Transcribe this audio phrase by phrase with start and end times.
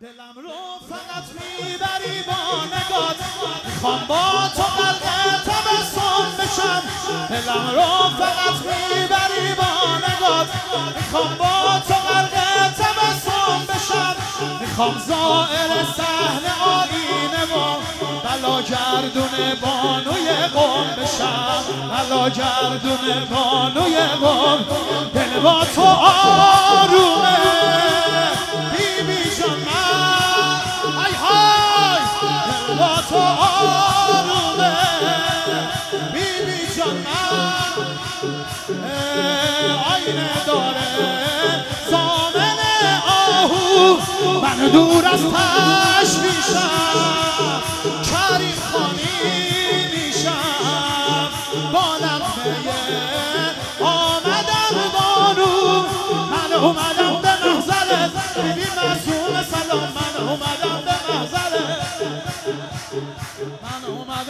[0.00, 0.50] دلم رو
[0.90, 3.16] فقط می‌بری با نگات.
[3.64, 5.04] می‌خوام با تو قلق
[5.46, 6.82] تبسم بشم.
[7.28, 10.48] دلم رو فقط می‌بری با نگات.
[10.96, 12.34] می‌خوام با تو قلق
[12.72, 14.16] تبسم بشم.
[14.60, 17.78] می‌خوام زائر سهل آینه با
[18.24, 21.64] بلا گردون بانوی قوم بشم.
[21.90, 24.66] بلا گردون بانوی قوم.
[25.14, 27.47] دل با تو آرومه.
[33.08, 34.76] تو آرومه
[36.12, 37.06] بیبی جان
[39.92, 42.58] آینه داره زامن
[43.06, 43.96] آهو
[44.42, 46.67] من دور از تشویشم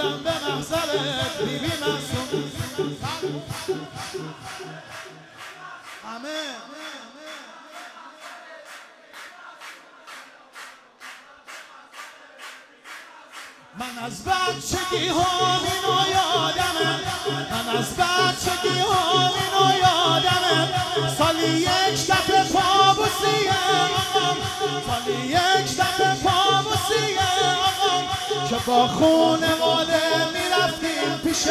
[0.00, 2.42] اومدم به محضرت بیبی مسئول
[6.04, 6.38] همه
[13.78, 17.00] من از بچگی همینو یادمه
[17.50, 20.68] من از بچگی همینو یادمه
[21.18, 23.52] سالی یک دفعه پابوسیه
[24.86, 25.47] سالی یک
[28.48, 31.42] که با خونواده می‌رفتیم پیش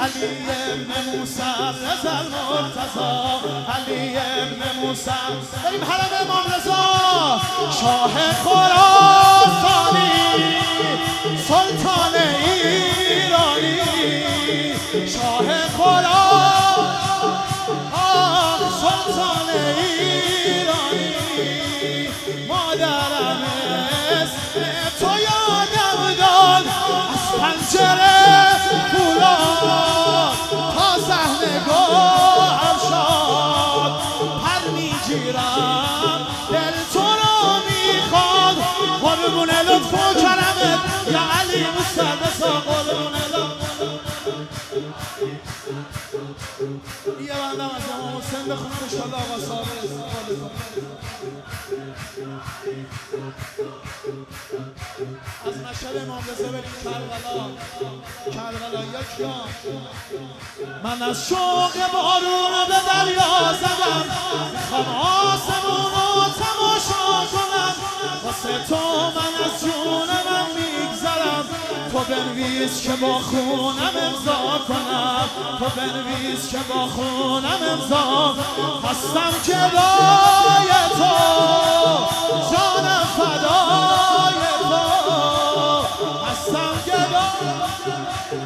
[0.00, 1.42] علی ابن موسی
[1.82, 3.40] رضا مرتضا
[3.74, 5.10] علی ابن موسی.
[5.64, 7.40] بریم حرم امام رضا.
[7.80, 8.14] شاه
[8.44, 10.10] خراسانی.
[11.48, 12.14] سلطان
[31.66, 34.00] گوهر شاد
[34.42, 38.56] پر می‌گیرم دل تو رو می‌خواد
[39.02, 39.96] قربون لطف و
[41.10, 43.14] یا علی مصطفی قربون
[47.26, 49.60] یه بندم از امام انشالله آقا
[55.46, 57.50] از مشهد امام رضا بریم کربلا.
[60.84, 64.04] من از شوق بارون به دریا زدم.
[64.52, 67.74] می‌خوام آسمون رو تماشا کنم.
[68.24, 71.44] واسه تو من از جونم میگذرم.
[71.92, 75.28] تو بنویس که با خونم امضا کنم.
[75.58, 78.36] تو بنویس که با خونم امضا
[78.90, 81.39] هستم که دای تو.
[88.32, 88.38] من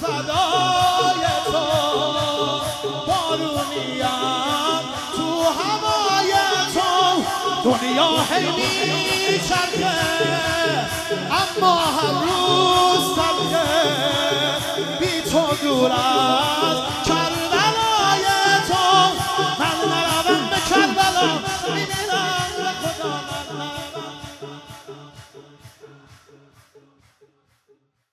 [0.00, 1.64] فدای تو
[3.06, 4.06] بارونیم
[5.16, 6.32] تو هوای
[6.74, 6.90] تو
[7.64, 9.96] دنیا هی چرخه
[11.30, 13.66] اما هم روز سبکه.
[15.00, 18.26] بی تو دور از کربلای
[18.68, 18.84] تو.
[19.58, 21.30] من نروم به کربلا